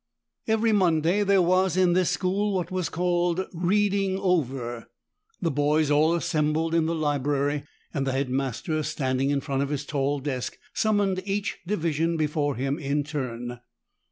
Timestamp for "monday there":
0.71-1.43